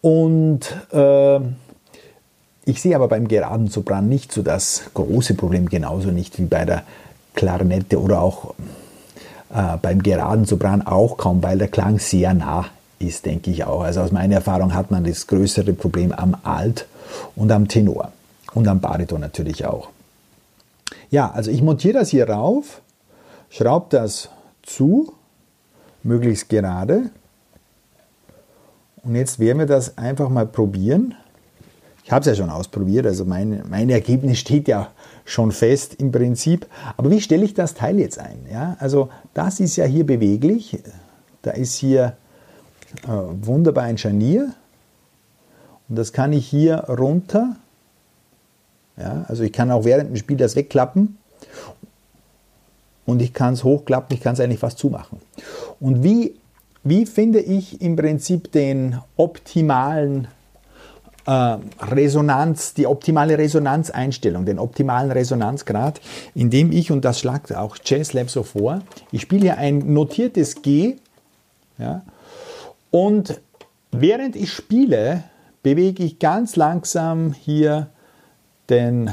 Und 0.01 0.77
äh, 0.93 1.39
ich 2.65 2.83
sehe 2.83 2.97
aber 2.97 3.07
beim 3.07 3.29
geraden 3.29 3.69
Sopran 3.69 4.09
nicht 4.09 4.33
so 4.33 4.43
das 4.43 4.91
große 4.95 5.35
Problem, 5.35 5.69
genauso 5.69 6.11
nicht 6.11 6.41
wie 6.41 6.47
bei 6.47 6.65
der 6.65 6.83
Klarinette 7.35 8.01
oder 8.01 8.21
auch 8.21 8.55
äh, 9.55 9.77
beim 9.81 10.03
geraden 10.03 10.45
Sopran 10.45 10.83
auch 10.83 11.19
kaum, 11.19 11.41
weil 11.41 11.59
der 11.59 11.69
Klang 11.69 12.01
sehr 12.01 12.35
nah 12.35 12.67
ist, 13.03 13.27
denke 13.27 13.51
ich 13.51 13.65
auch. 13.65 13.83
Also 13.83 14.01
aus 14.01 14.13
meiner 14.13 14.37
Erfahrung 14.37 14.75
hat 14.75 14.91
man 14.91 15.05
das 15.05 15.27
größere 15.27 15.73
Problem 15.73 16.13
am 16.13 16.37
Alt 16.43 16.87
und 17.37 17.51
am 17.53 17.69
Tenor 17.69 18.13
und 18.55 18.69
am 18.69 18.81
Bariton 18.81 19.21
natürlich 19.21 19.67
auch. 19.67 19.89
Ja, 21.11 21.31
also 21.31 21.51
ich 21.51 21.63
montiere 21.63 21.99
das 21.99 22.11
hier 22.11 22.29
rauf, 22.29 22.81
schraube 23.51 23.87
das 23.91 24.29
zu, 24.63 25.13
möglichst 26.03 26.49
gerade. 26.49 27.11
Und 29.03 29.17
jetzt 29.17 29.39
werden 29.39 29.59
wir 29.59 29.67
das 29.67 29.99
einfach 29.99 30.29
mal 30.29 30.47
probieren. 30.47 31.15
Ich 32.05 32.11
habe 32.11 32.21
es 32.21 32.27
ja 32.27 32.35
schon 32.35 32.51
ausprobiert, 32.51 33.07
also 33.07 33.25
mein, 33.25 33.63
mein 33.69 33.91
Ergebnis 33.91 34.39
steht 34.39 34.69
ja 34.69 34.91
schon 35.25 35.53
fest 35.53 35.95
im 35.95 36.11
Prinzip. 36.11 36.67
Aber 36.97 37.11
wie 37.11 37.21
stelle 37.21 37.45
ich 37.45 37.55
das 37.55 37.75
Teil 37.75 37.99
jetzt 37.99 38.19
ein? 38.19 38.47
Ja, 38.51 38.77
also 38.81 39.09
das 39.35 39.61
ist 39.61 39.77
ja 39.77 39.85
hier 39.85 40.05
beweglich. 40.05 40.79
Da 41.43 41.53
ist 41.53 41.77
hier 41.77 42.17
äh, 43.05 43.09
wunderbar 43.47 43.85
ein 43.85 43.99
Scharnier. 43.99 44.55
Und 45.89 45.97
das 45.97 46.13
kann 46.13 46.33
ich 46.33 46.47
hier 46.47 46.77
runter. 46.89 47.57
Ja, 48.97 49.25
also 49.29 49.43
ich 49.43 49.53
kann 49.53 49.71
auch 49.71 49.85
während 49.85 50.11
dem 50.11 50.17
Spiel 50.17 50.37
das 50.37 50.57
wegklappen. 50.57 51.19
Und 53.05 53.21
ich 53.21 53.33
kann 53.33 53.55
es 53.55 53.65
hochklappen, 53.65 54.17
ich 54.17 54.23
kann 54.23 54.35
es 54.35 54.41
eigentlich 54.41 54.61
fast 54.61 54.79
zumachen. 54.79 55.19
Und 55.81 56.05
wie, 56.05 56.37
wie 56.85 57.05
finde 57.05 57.41
ich 57.41 57.81
im 57.81 57.97
Prinzip 57.97 58.53
den 58.53 58.99
optimalen 59.17 60.29
äh, 61.27 61.57
Resonanz, 61.81 62.75
die 62.75 62.87
optimale 62.87 63.39
Resonanzeinstellung, 63.39 64.45
den 64.45 64.59
optimalen 64.59 65.11
Resonanzgrad, 65.11 66.01
indem 66.35 66.71
ich, 66.71 66.93
und 66.93 67.05
das 67.05 67.19
schlagt 67.19 67.55
auch 67.55 67.77
JazzLab 67.85 68.31
so 68.31 68.45
vor, 68.45 68.83
ich 69.11 69.23
spiele 69.23 69.43
hier 69.43 69.59
ein 69.59 69.93
notiertes 69.93 70.63
G 70.63 70.97
ja, 71.79 72.03
und 72.93 73.41
während 73.91 74.37
ich 74.37 74.53
spiele, 74.53 75.25
bewege 75.65 76.05
ich 76.05 76.21
ganz 76.21 76.55
langsam 76.55 77.33
hier 77.33 77.89
den 78.71 79.11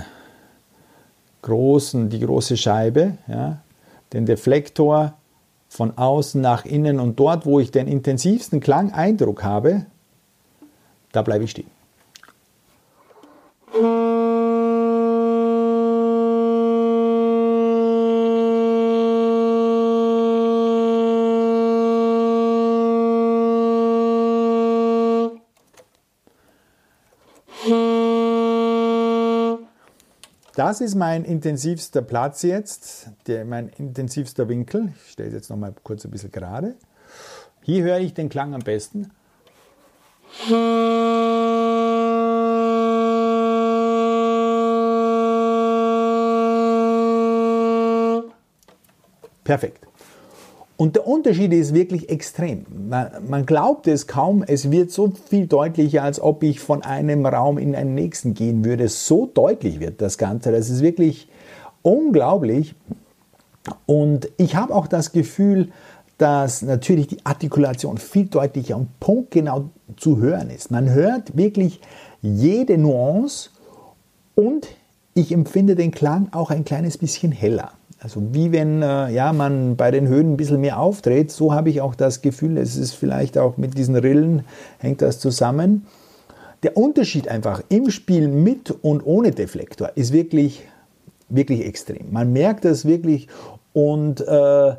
großen, 1.41 2.09
die 2.09 2.19
große 2.19 2.57
Scheibe, 2.57 3.17
ja, 3.27 3.61
den 4.13 4.25
Deflektor 4.25 5.13
von 5.69 5.97
außen 5.97 6.41
nach 6.41 6.65
innen 6.65 6.99
und 6.99 7.19
dort, 7.19 7.45
wo 7.45 7.59
ich 7.59 7.71
den 7.71 7.87
intensivsten 7.87 8.59
Klangeindruck 8.59 9.43
habe, 9.43 9.85
da 11.11 11.21
bleibe 11.21 11.45
ich 11.45 11.51
stehen. 11.51 11.78
Das 30.55 30.81
ist 30.81 30.95
mein 30.95 31.23
intensivster 31.23 32.01
Platz 32.01 32.41
jetzt, 32.43 33.11
der, 33.27 33.45
mein 33.45 33.69
intensivster 33.69 34.49
Winkel. 34.49 34.93
Ich 35.05 35.13
stelle 35.13 35.29
es 35.29 35.33
jetzt 35.33 35.49
noch 35.49 35.57
mal 35.57 35.73
kurz 35.83 36.03
ein 36.05 36.11
bisschen 36.11 36.31
gerade. 36.31 36.75
Hier 37.61 37.83
höre 37.83 37.99
ich 37.99 38.13
den 38.13 38.29
Klang 38.29 38.53
am 38.53 38.61
besten. 38.61 39.11
Perfekt. 49.43 49.87
Und 50.79 50.95
der 50.95 51.05
Unterschied 51.05 51.51
ist 51.51 51.73
wirklich 51.73 52.07
extrem. 52.07 52.65
Man, 52.87 53.45
glaubt 53.45 53.85
es 53.85 54.07
kaum, 54.07 54.45
es 54.47 54.71
wird 54.71 54.91
so 54.91 55.11
viel 55.27 55.45
deutlicher, 55.45 56.03
als 56.03 56.21
ob 56.21 56.41
ich 56.41 56.61
von 56.61 56.83
einem 56.83 57.25
Raum 57.25 57.57
in 57.57 57.75
einen 57.75 57.95
nächsten 57.95 58.33
gehen 58.33 58.63
würde. 58.63 58.87
So 58.87 59.25
deutlich 59.25 59.81
wird 59.81 60.01
das 60.01 60.17
Ganze. 60.17 60.53
Das 60.53 60.69
ist 60.69 60.81
wirklich 60.81 61.27
unglaublich. 61.81 62.75
Und 63.87 64.29
ich 64.37 64.55
habe 64.55 64.73
auch 64.73 64.87
das 64.87 65.11
Gefühl, 65.11 65.67
dass 66.17 66.61
natürlich 66.61 67.07
die 67.07 67.25
Artikulation 67.25 67.97
viel 67.97 68.27
deutlicher 68.27 68.77
und 68.77 69.01
punktgenau 69.01 69.65
zu 69.97 70.19
hören 70.19 70.49
ist. 70.49 70.71
Man 70.71 70.89
hört 70.89 71.35
wirklich 71.35 71.81
jede 72.21 72.77
Nuance 72.77 73.49
und 74.33 74.69
ich 75.13 75.33
empfinde 75.33 75.75
den 75.75 75.91
Klang 75.91 76.29
auch 76.31 76.51
ein 76.51 76.63
kleines 76.63 76.97
bisschen 76.97 77.33
heller. 77.33 77.73
Also 78.01 78.21
wie 78.31 78.51
wenn 78.53 78.81
äh, 78.81 79.11
ja, 79.11 79.33
man 79.33 79.75
bei 79.75 79.91
den 79.91 80.07
Höhen 80.07 80.33
ein 80.33 80.37
bisschen 80.37 80.61
mehr 80.61 80.79
auftritt, 80.79 81.31
so 81.31 81.53
habe 81.53 81.69
ich 81.69 81.81
auch 81.81 81.95
das 81.95 82.21
Gefühl, 82.21 82.57
es 82.57 82.77
ist 82.77 82.93
vielleicht 82.93 83.37
auch 83.37 83.57
mit 83.57 83.77
diesen 83.77 83.95
Rillen, 83.95 84.45
hängt 84.77 85.01
das 85.01 85.19
zusammen. 85.19 85.85
Der 86.63 86.77
Unterschied 86.77 87.27
einfach 87.27 87.61
im 87.69 87.89
Spiel 87.89 88.29
mit 88.29 88.71
und 88.71 89.05
ohne 89.05 89.31
Deflektor 89.31 89.91
ist 89.95 90.13
wirklich, 90.13 90.61
wirklich 91.27 91.65
extrem. 91.65 92.11
Man 92.11 92.31
merkt 92.31 92.63
das 92.63 92.85
wirklich 92.85 93.27
und 93.73 94.25
äh, 94.25 94.69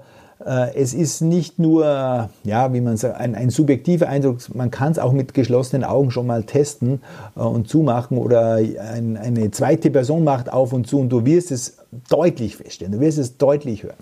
äh, 0.44 0.74
es 0.74 0.94
ist 0.94 1.20
nicht 1.20 1.58
nur, 1.58 2.30
ja, 2.44 2.72
wie 2.72 2.80
man 2.80 2.96
sagt, 2.96 3.20
ein, 3.20 3.34
ein 3.34 3.50
subjektiver 3.50 4.08
Eindruck, 4.08 4.38
man 4.54 4.70
kann 4.70 4.92
es 4.92 4.98
auch 4.98 5.12
mit 5.12 5.34
geschlossenen 5.34 5.84
Augen 5.84 6.10
schon 6.10 6.26
mal 6.26 6.44
testen 6.44 7.02
äh, 7.36 7.40
und 7.40 7.68
zumachen 7.68 8.16
oder 8.16 8.54
ein, 8.54 9.18
eine 9.18 9.50
zweite 9.50 9.90
Person 9.90 10.24
macht 10.24 10.50
auf 10.50 10.72
und 10.72 10.86
zu 10.86 11.00
und 11.00 11.10
du 11.10 11.26
wirst 11.26 11.50
es 11.50 11.79
deutlich 12.10 12.56
feststellen, 12.56 12.92
du 12.92 13.00
wirst 13.00 13.18
es 13.18 13.38
deutlich 13.38 13.82
hören. 13.82 13.96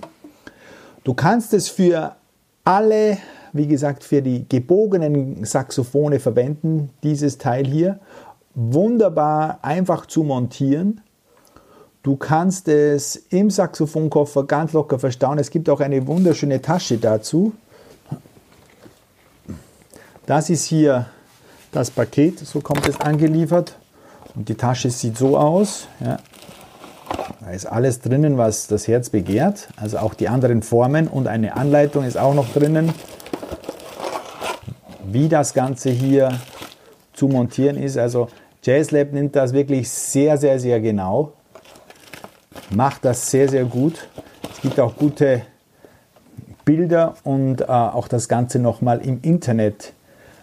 Du 1.04 1.14
kannst 1.14 1.54
es 1.54 1.68
für 1.68 2.16
alle, 2.64 3.18
wie 3.52 3.68
gesagt, 3.68 4.02
für 4.02 4.20
die 4.20 4.48
gebogenen 4.48 5.44
Saxophone 5.44 6.18
verwenden, 6.18 6.90
dieses 7.02 7.38
Teil 7.38 7.66
hier. 7.66 8.00
Wunderbar 8.54 9.60
einfach 9.62 10.06
zu 10.06 10.24
montieren 10.24 11.00
Du 12.08 12.16
kannst 12.16 12.68
es 12.68 13.16
im 13.28 13.50
Saxophonkoffer 13.50 14.44
ganz 14.44 14.72
locker 14.72 14.98
verstauen. 14.98 15.38
Es 15.38 15.50
gibt 15.50 15.68
auch 15.68 15.80
eine 15.80 16.06
wunderschöne 16.06 16.62
Tasche 16.62 16.96
dazu. 16.96 17.52
Das 20.24 20.48
ist 20.48 20.64
hier 20.64 21.06
das 21.70 21.90
Paket, 21.90 22.38
so 22.38 22.60
kommt 22.60 22.88
es 22.88 22.98
angeliefert. 23.00 23.76
Und 24.34 24.48
die 24.48 24.54
Tasche 24.54 24.90
sieht 24.90 25.18
so 25.18 25.36
aus. 25.36 25.88
Ja. 26.00 26.18
Da 27.48 27.54
ist 27.54 27.64
alles 27.64 28.02
drinnen, 28.02 28.36
was 28.36 28.66
das 28.66 28.86
Herz 28.88 29.08
begehrt. 29.08 29.68
Also 29.76 29.96
auch 29.96 30.12
die 30.12 30.28
anderen 30.28 30.60
Formen 30.60 31.08
und 31.08 31.28
eine 31.28 31.56
Anleitung 31.56 32.04
ist 32.04 32.18
auch 32.18 32.34
noch 32.34 32.52
drinnen, 32.52 32.92
wie 35.06 35.30
das 35.30 35.54
Ganze 35.54 35.88
hier 35.88 36.38
zu 37.14 37.26
montieren 37.26 37.78
ist. 37.78 37.96
Also 37.96 38.28
JazzLab 38.62 39.14
nimmt 39.14 39.34
das 39.34 39.54
wirklich 39.54 39.88
sehr, 39.88 40.36
sehr, 40.36 40.60
sehr 40.60 40.78
genau 40.82 41.32
macht 42.68 43.06
das 43.06 43.30
sehr, 43.30 43.48
sehr 43.48 43.64
gut. 43.64 44.08
Es 44.52 44.60
gibt 44.60 44.78
auch 44.78 44.94
gute 44.94 45.40
Bilder 46.66 47.14
und 47.24 47.62
äh, 47.62 47.64
auch 47.64 48.08
das 48.08 48.28
Ganze 48.28 48.58
nochmal 48.58 49.00
im 49.00 49.20
Internet 49.22 49.94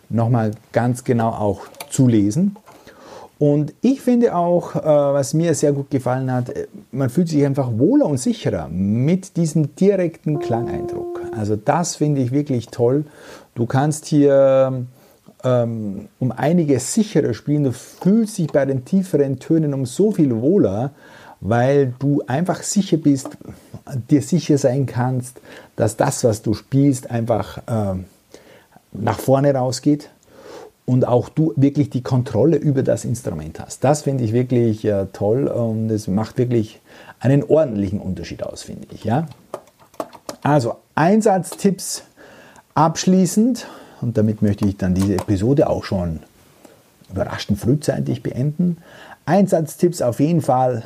nochmal 0.10 0.52
ganz 0.72 1.04
genau 1.04 1.30
auch 1.30 1.68
zu 1.92 2.08
lesen. 2.08 2.56
Und 3.38 3.74
ich 3.82 4.02
finde 4.02 4.36
auch, 4.36 4.76
äh, 4.76 4.84
was 4.84 5.34
mir 5.34 5.54
sehr 5.56 5.74
gut 5.74 5.90
gefallen 5.90 6.32
hat, 6.32 6.50
äh, 6.50 6.68
man 6.92 7.10
fühlt 7.10 7.30
sich 7.30 7.46
einfach 7.46 7.70
wohler 7.78 8.06
und 8.06 8.18
sicherer 8.18 8.70
mit 8.70 9.36
diesem 9.38 9.76
direkten 9.76 10.40
Klangeindruck. 10.40 11.22
Also 11.38 11.56
das 11.56 11.98
finde 11.98 12.22
ich 12.22 12.32
wirklich 12.32 12.68
toll. 12.68 13.06
Du 13.56 13.66
kannst 13.66 14.06
hier 14.06 14.86
ähm, 15.44 16.08
um 16.20 16.32
einiges 16.32 16.94
sicherer 16.94 17.34
spielen. 17.34 17.66
Du 17.66 17.74
fühlst 17.74 18.38
dich 18.38 18.48
bei 18.48 18.66
den 18.66 18.86
tieferen 18.86 19.40
Tönen 19.40 19.74
um 19.74 19.86
so 19.86 20.12
viel 20.12 20.42
wohler 20.42 20.92
weil 21.42 21.94
du 22.00 22.24
einfach 22.26 22.64
sicher 22.64 22.98
bist, 22.98 23.30
dir 24.10 24.22
sicher 24.22 24.58
sein 24.58 24.86
kannst, 24.86 25.40
dass 25.76 25.96
das, 25.96 26.24
was 26.24 26.42
du 26.42 26.54
spielst, 26.54 27.12
einfach 27.12 27.60
äh, 27.68 28.00
nach 28.94 29.20
vorne 29.20 29.54
rausgeht 29.54 30.10
und 30.86 31.08
auch 31.08 31.30
du 31.30 31.54
wirklich 31.56 31.90
die 31.90 32.04
Kontrolle 32.04 32.58
über 32.58 32.84
das 32.84 33.06
Instrument 33.06 33.60
hast. 33.60 33.84
Das 33.84 34.04
finde 34.04 34.24
ich 34.24 34.34
wirklich 34.34 34.86
äh, 34.86 35.08
toll 35.14 35.48
und 35.48 35.90
es 35.90 36.08
macht 36.08 36.38
wirklich 36.38 36.80
einen 37.20 37.44
ordentlichen 37.44 38.00
Unterschied 38.00 38.44
aus, 38.44 38.64
finde 38.64 38.88
ich. 38.92 39.04
Ja? 39.04 39.28
Also 40.44 40.76
Einsatztipps 40.94 42.04
abschließend 42.76 43.68
und 44.02 44.18
damit 44.18 44.42
möchte 44.42 44.66
ich 44.66 44.78
dann 44.78 44.94
diese 44.94 45.16
Episode 45.16 45.70
auch 45.70 45.84
schon 45.84 46.20
überraschend 47.12 47.60
frühzeitig 47.60 48.22
beenden. 48.22 48.78
Einsatztipps 49.26 50.02
auf 50.02 50.20
jeden 50.20 50.42
Fall 50.42 50.84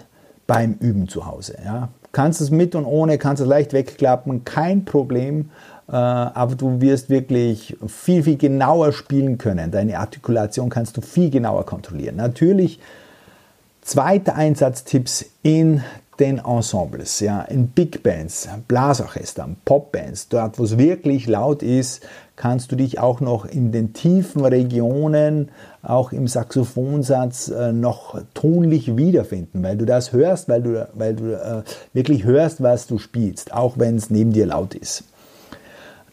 beim 0.47 0.73
Üben 0.79 1.07
zu 1.07 1.25
Hause. 1.25 1.57
Ja. 1.63 1.89
Kannst 2.11 2.41
es 2.41 2.49
mit 2.49 2.73
und 2.73 2.85
ohne, 2.85 3.17
kannst 3.17 3.41
es 3.41 3.47
leicht 3.47 3.73
wegklappen, 3.73 4.43
kein 4.45 4.85
Problem. 4.85 5.49
Äh, 5.89 5.95
aber 5.95 6.55
du 6.55 6.81
wirst 6.81 7.09
wirklich 7.09 7.75
viel, 7.87 8.23
viel 8.23 8.37
genauer 8.37 8.91
spielen 8.91 9.37
können. 9.37 9.71
Deine 9.71 9.99
Artikulation 9.99 10.69
kannst 10.69 10.97
du 10.97 11.01
viel 11.01 11.31
genauer 11.31 11.65
kontrollieren. 11.65 12.15
Natürlich, 12.15 12.79
zweite 13.81 14.35
Einsatztipps 14.35 15.25
in 15.41 15.81
den 16.19 16.39
Ensembles, 16.39 17.21
ja, 17.21 17.41
in 17.43 17.69
Big 17.69 18.03
Bands, 18.03 18.49
Blasorchestern, 18.67 19.55
Popbands, 19.63 20.27
dort 20.27 20.59
wo 20.59 20.65
es 20.65 20.77
wirklich 20.77 21.27
laut 21.27 21.63
ist, 21.63 22.05
kannst 22.35 22.71
du 22.71 22.75
dich 22.75 22.99
auch 22.99 23.21
noch 23.21 23.45
in 23.45 23.71
den 23.71 23.93
tiefen 23.93 24.43
Regionen, 24.43 25.49
auch 25.81 26.11
im 26.11 26.27
Saxophonsatz 26.27 27.47
äh, 27.47 27.71
noch 27.71 28.21
tonlich 28.33 28.97
wiederfinden, 28.97 29.63
weil 29.63 29.77
du 29.77 29.85
das 29.85 30.11
hörst, 30.11 30.49
weil 30.49 30.61
du, 30.61 30.89
weil 30.93 31.15
du 31.15 31.33
äh, 31.33 31.63
wirklich 31.93 32.25
hörst, 32.25 32.61
was 32.61 32.85
du 32.85 32.97
spielst, 32.97 33.53
auch 33.53 33.77
wenn 33.77 33.95
es 33.95 34.09
neben 34.09 34.33
dir 34.33 34.45
laut 34.45 34.75
ist. 34.75 35.05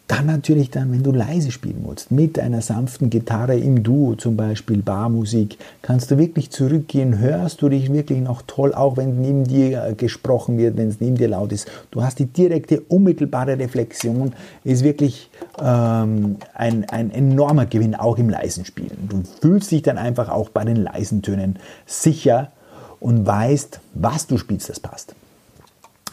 Dann 0.09 0.27
natürlich 0.27 0.71
dann, 0.71 0.93
wenn 0.93 1.03
du 1.03 1.11
leise 1.11 1.51
spielen 1.51 1.83
musst, 1.83 2.13
mit 2.13 2.39
einer 2.39 2.63
sanften 2.63 3.11
Gitarre 3.11 3.57
im 3.59 3.83
Duo, 3.83 4.15
zum 4.15 4.37
Beispiel 4.37 4.81
Barmusik, 4.81 5.59
kannst 5.83 6.13
du 6.13 6.19
wirklich 6.19 6.51
zurückgehen, 6.51 7.19
hörst 7.19 7.61
du 7.61 7.69
dich 7.69 7.93
wirklich 7.93 8.21
noch 8.21 8.43
toll, 8.47 8.73
auch 8.73 8.97
wenn 8.97 9.21
neben 9.21 9.45
dir 9.45 9.85
äh, 9.85 9.95
gesprochen 9.95 10.59
wird, 10.59 10.77
wenn 10.77 10.89
es 10.89 11.01
neben 11.01 11.17
dir 11.17 11.29
laut 11.29 11.51
ist. 11.51 11.67
Du 11.91 12.05
hast 12.05 12.21
die 12.21 12.27
direkte, 12.27 12.83
unmittelbare 12.83 13.59
Reflexion, 13.59 14.33
ist 14.63 14.85
wirklich 14.85 15.29
ähm, 15.61 16.37
ein, 16.55 16.85
ein 16.89 17.11
enormer 17.11 17.67
Gewinn, 17.67 17.97
auch 17.97 18.19
im 18.19 18.29
leisen 18.29 18.65
Spielen. 18.65 19.09
Du 19.09 19.23
fühlst 19.41 19.73
dich 19.73 19.83
dann 19.83 19.99
einfach 19.99 20.29
auch 20.29 20.51
bei 20.51 20.65
den 20.65 20.77
leisen 20.77 21.23
Tönen 21.23 21.59
sicher 21.85 22.53
und 23.01 23.27
weißt, 23.27 23.81
was 23.95 24.29
du 24.29 24.39
spielst, 24.39 24.69
das 24.69 24.79
passt. 24.79 25.17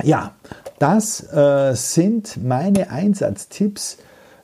Ja, 0.02 0.32
das 0.80 1.22
äh, 1.34 1.74
sind 1.76 2.44
meine 2.44 2.90
Einsatztipps. 2.90 3.98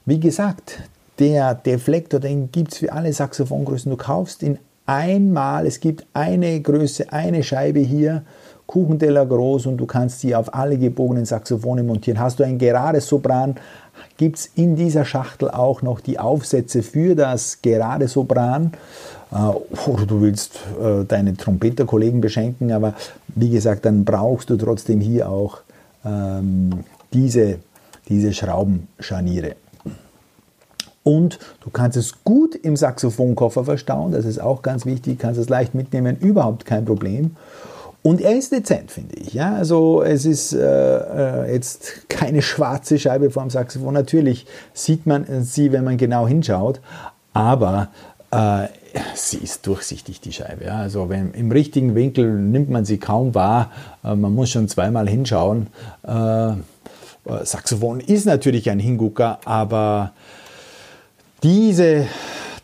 Wie 0.06 0.20
gesagt, 0.20 0.80
der 1.20 1.54
Deflektor, 1.54 2.20
den 2.20 2.52
gibt 2.52 2.74
es 2.74 2.80
für 2.80 2.94
alle 2.94 3.12
Saxophongrößen. 3.12 3.90
Du 3.90 3.98
kaufst 3.98 4.42
ihn 4.42 4.58
einmal, 4.86 5.68
es 5.68 5.80
gibt 5.80 6.06
eine 6.14 6.62
Größe, 6.62 7.12
eine 7.12 7.44
Scheibe 7.44 7.80
hier, 7.80 8.24
Kuchenteller 8.66 9.26
groß 9.26 9.66
und 9.66 9.78
du 9.78 9.86
kannst 9.86 10.20
sie 10.20 10.36
auf 10.36 10.54
alle 10.54 10.78
gebogenen 10.78 11.26
Saxophone 11.26 11.86
montieren. 11.86 12.20
Hast 12.20 12.40
du 12.40 12.44
ein 12.44 12.60
gerades 12.60 13.08
Sopran, 13.08 13.56
gibt 14.18 14.38
es 14.38 14.46
in 14.56 14.76
dieser 14.76 15.06
Schachtel 15.06 15.50
auch 15.50 15.82
noch 15.82 16.00
die 16.00 16.20
Aufsätze 16.20 16.84
für 16.84 17.16
das 17.16 17.62
gerade 17.62 18.08
Sopran. 18.08 18.74
Äh, 19.32 19.90
oder 19.90 20.06
du 20.06 20.22
willst 20.22 20.60
äh, 20.82 21.04
deine 21.06 21.36
Trompeterkollegen 21.36 22.22
beschenken, 22.22 22.72
aber 22.72 22.94
wie 23.28 23.50
gesagt, 23.50 23.86
dann 23.86 24.06
brauchst 24.06 24.50
du 24.50 24.56
trotzdem 24.56 25.02
hier 25.02 25.30
auch 25.30 25.62
ähm, 26.06 26.84
diese, 27.14 27.60
diese 28.08 28.34
Schraubenscharniere. 28.34 29.56
Und 31.04 31.40
du 31.62 31.70
kannst 31.70 31.98
es 31.98 32.24
gut 32.24 32.56
im 32.56 32.76
Saxophonkoffer 32.76 33.64
verstauen, 33.64 34.12
das 34.12 34.26
ist 34.26 34.40
auch 34.40 34.62
ganz 34.62 34.86
wichtig, 34.86 35.18
kannst 35.18 35.40
es 35.40 35.50
leicht 35.50 35.74
mitnehmen, 35.74 36.18
überhaupt 36.18 36.66
kein 36.66 36.86
Problem. 36.86 37.36
Und 38.02 38.22
er 38.22 38.38
ist 38.38 38.52
dezent, 38.52 38.92
finde 38.92 39.16
ich. 39.16 39.34
Ja, 39.34 39.56
also 39.56 40.04
es 40.04 40.26
ist 40.26 40.54
äh, 40.54 40.60
äh 40.60 41.54
jetzt 41.54 42.10
keine 42.10 42.42
schwarze 42.42 42.98
Scheibe 42.98 43.30
vom 43.30 43.50
Saxophon. 43.50 43.94
Natürlich 43.94 44.46
sieht 44.74 45.06
man 45.06 45.44
sie, 45.44 45.72
wenn 45.72 45.84
man 45.84 45.98
genau 45.98 46.28
hinschaut, 46.28 46.80
aber 47.34 47.90
äh, 48.32 48.68
sie 49.16 49.38
ist 49.38 49.66
durchsichtig, 49.68 50.22
die 50.22 50.32
Scheibe. 50.32 50.66
Ja. 50.66 50.78
Also 50.78 51.10
wenn, 51.10 51.34
im 51.34 51.52
richtigen 51.52 51.96
Winkel 51.96 52.32
nimmt 52.34 52.70
man 52.70 52.86
sie 52.86 52.98
kaum 52.98 53.36
wahr. 53.36 53.72
Äh, 54.04 54.16
man 54.16 54.34
muss 54.34 54.50
schon 54.50 54.68
zweimal 54.68 55.08
hinschauen. 55.08 55.68
Äh, 56.04 56.54
Saxophon 57.44 58.00
ist 58.00 58.26
natürlich 58.26 58.70
ein 58.70 58.80
Hingucker, 58.80 59.40
aber 59.46 60.14
diese 61.44 62.08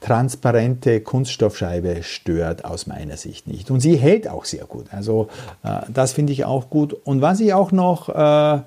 transparente 0.01 1.01
Kunststoffscheibe 1.01 2.03
stört 2.03 2.63
aus 2.63 2.87
meiner 2.87 3.17
Sicht 3.17 3.47
nicht. 3.47 3.71
Und 3.71 3.79
sie 3.79 3.95
hält 3.95 4.27
auch 4.27 4.45
sehr 4.45 4.65
gut. 4.65 4.85
Also 4.91 5.29
äh, 5.63 5.81
das 5.89 6.13
finde 6.13 6.33
ich 6.33 6.45
auch 6.45 6.69
gut. 6.69 6.93
Und 6.93 7.21
was 7.21 7.39
ich 7.39 7.53
auch 7.53 7.71
noch 7.71 8.09
äh, 8.09 8.59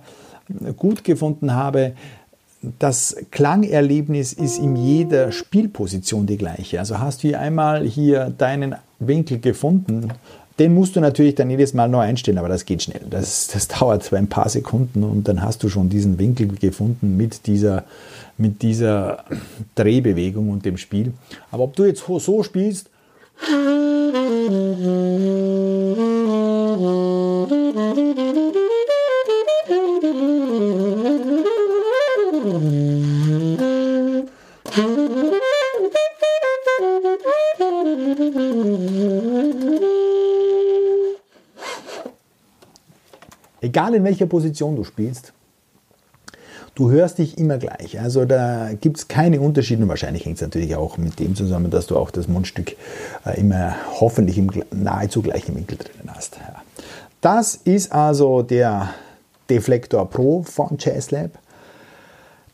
gut 0.77 1.05
gefunden 1.05 1.55
habe, 1.55 1.93
das 2.79 3.17
Klangerlebnis 3.31 4.33
ist 4.33 4.59
in 4.59 4.77
jeder 4.77 5.31
Spielposition 5.33 6.27
die 6.27 6.37
gleiche. 6.37 6.81
Also 6.81 6.99
hast 6.99 7.23
du 7.23 7.29
hier 7.29 7.41
einmal 7.41 7.85
hier 7.85 8.33
deinen 8.37 8.75
Winkel 8.99 9.39
gefunden, 9.39 10.13
den 10.59 10.75
musst 10.75 10.97
du 10.97 11.01
natürlich 11.01 11.37
dann 11.37 11.51
jedes 11.51 11.73
Mal 11.73 11.89
neu 11.89 12.01
einstellen, 12.01 12.39
aber 12.39 12.49
das 12.49 12.65
geht 12.65 12.83
schnell. 12.83 13.03
Das, 13.09 13.47
das 13.47 13.69
dauert 13.79 14.13
ein 14.13 14.29
paar 14.29 14.49
Sekunden 14.49 15.05
und 15.05 15.29
dann 15.29 15.43
hast 15.43 15.63
du 15.63 15.69
schon 15.69 15.89
diesen 15.89 16.19
Winkel 16.19 16.49
gefunden 16.49 17.17
mit 17.17 17.47
dieser, 17.47 17.85
mit 18.37 18.63
dieser 18.63 19.25
Drehbewegung 19.77 20.51
und 20.51 20.65
dem 20.65 20.77
Spiel. 20.77 21.13
Aber 21.53 21.65
ob 21.65 21.77
du 21.77 21.85
jetzt 21.85 22.05
so 22.07 22.43
spielst, 22.43 22.91
Egal 43.79 43.95
in 43.95 44.03
welcher 44.03 44.27
Position 44.27 44.75
du 44.75 44.83
spielst, 44.83 45.33
du 46.75 46.91
hörst 46.91 47.19
dich 47.19 47.39
immer 47.39 47.59
gleich. 47.59 48.01
Also 48.01 48.25
da 48.25 48.71
gibt 48.73 48.97
es 48.97 49.07
keine 49.07 49.41
Unterschiede. 49.41 49.85
Und 49.85 49.89
wahrscheinlich 49.89 50.25
hängt 50.25 50.35
es 50.35 50.43
natürlich 50.43 50.75
auch 50.75 50.99
mit 50.99 51.21
dem 51.21 51.37
zusammen, 51.37 51.71
dass 51.71 51.87
du 51.87 51.97
auch 51.97 52.11
das 52.11 52.27
Mundstück 52.27 52.75
äh, 53.25 53.39
immer 53.39 53.77
hoffentlich 54.01 54.37
im 54.37 54.51
nahezu 54.73 55.23
gleichen 55.23 55.55
Winkel 55.55 55.79
drinnen 55.79 56.11
hast. 56.13 56.39
Das 57.21 57.55
ist 57.55 57.93
also 57.93 58.43
der 58.43 58.95
Deflektor 59.49 60.11
Pro 60.11 60.43
von 60.43 60.77
JazzLab. 60.77 61.39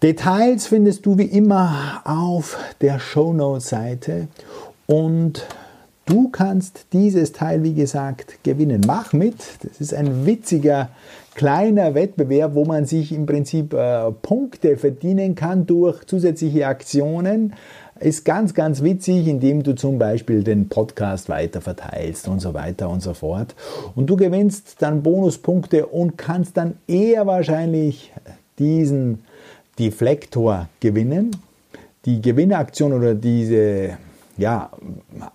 Details 0.02 0.66
findest 0.66 1.06
du 1.06 1.16
wie 1.16 1.24
immer 1.24 2.02
auf 2.04 2.58
der 2.82 2.98
Shownote-Seite 2.98 4.28
und 4.86 5.46
du 6.06 6.28
kannst 6.28 6.86
dieses 6.92 7.32
Teil, 7.32 7.62
wie 7.62 7.74
gesagt, 7.74 8.42
gewinnen. 8.42 8.82
Mach 8.86 9.12
mit. 9.12 9.36
Das 9.62 9.80
ist 9.80 9.94
ein 9.94 10.26
witziger 10.26 10.90
kleiner 11.34 11.94
Wettbewerb, 11.94 12.54
wo 12.54 12.64
man 12.64 12.86
sich 12.86 13.12
im 13.12 13.26
Prinzip 13.26 13.74
äh, 13.74 14.10
Punkte 14.10 14.76
verdienen 14.76 15.34
kann 15.34 15.66
durch 15.66 16.04
zusätzliche 16.04 16.66
Aktionen. 16.66 17.54
Ist 18.00 18.24
ganz, 18.24 18.54
ganz 18.54 18.82
witzig, 18.82 19.28
indem 19.28 19.62
du 19.62 19.74
zum 19.74 19.98
Beispiel 19.98 20.42
den 20.42 20.68
Podcast 20.68 21.28
weiter 21.28 21.60
verteilst 21.60 22.26
und 22.26 22.40
so 22.40 22.52
weiter 22.52 22.88
und 22.88 23.02
so 23.02 23.14
fort. 23.14 23.54
Und 23.94 24.08
du 24.08 24.16
gewinnst 24.16 24.76
dann 24.80 25.02
Bonuspunkte 25.02 25.86
und 25.86 26.18
kannst 26.18 26.56
dann 26.56 26.74
eher 26.88 27.26
wahrscheinlich 27.26 28.12
diesen 28.58 29.24
Deflektor 29.78 30.68
gewinnen. 30.80 31.36
Die 32.04 32.20
Gewinneraktion 32.20 32.92
oder 32.92 33.14
diese 33.14 33.96
ja, 34.36 34.70